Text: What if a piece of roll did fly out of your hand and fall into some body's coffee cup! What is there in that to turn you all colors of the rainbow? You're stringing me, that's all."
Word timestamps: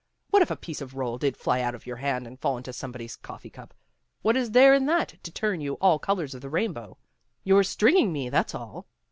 What 0.31 0.41
if 0.41 0.49
a 0.49 0.55
piece 0.55 0.81
of 0.81 0.95
roll 0.95 1.19
did 1.19 1.37
fly 1.37 1.61
out 1.61 1.75
of 1.75 1.85
your 1.85 1.97
hand 1.97 2.25
and 2.25 2.39
fall 2.39 2.57
into 2.57 2.73
some 2.73 2.91
body's 2.91 3.15
coffee 3.15 3.51
cup! 3.51 3.71
What 4.23 4.35
is 4.35 4.49
there 4.49 4.73
in 4.73 4.87
that 4.87 5.19
to 5.23 5.31
turn 5.31 5.61
you 5.61 5.75
all 5.75 5.99
colors 5.99 6.33
of 6.33 6.41
the 6.41 6.49
rainbow? 6.49 6.97
You're 7.43 7.61
stringing 7.63 8.11
me, 8.11 8.27
that's 8.27 8.55
all." 8.55 8.87